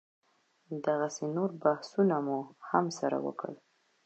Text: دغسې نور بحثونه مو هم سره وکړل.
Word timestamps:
دغسې 0.85 1.25
نور 1.35 1.49
بحثونه 1.63 2.15
مو 2.25 2.39
هم 2.69 2.85
سره 2.99 3.17
وکړل. 3.25 3.55